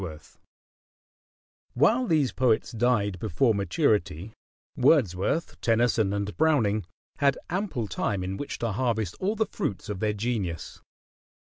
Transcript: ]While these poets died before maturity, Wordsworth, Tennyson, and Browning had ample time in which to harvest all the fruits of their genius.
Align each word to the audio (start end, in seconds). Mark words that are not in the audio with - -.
]While 1.75 2.07
these 2.07 2.31
poets 2.31 2.71
died 2.71 3.19
before 3.19 3.53
maturity, 3.53 4.33
Wordsworth, 4.75 5.61
Tennyson, 5.61 6.11
and 6.11 6.35
Browning 6.37 6.87
had 7.17 7.37
ample 7.51 7.87
time 7.87 8.23
in 8.23 8.35
which 8.35 8.57
to 8.57 8.71
harvest 8.71 9.15
all 9.19 9.35
the 9.35 9.45
fruits 9.45 9.89
of 9.89 9.99
their 9.99 10.13
genius. 10.13 10.81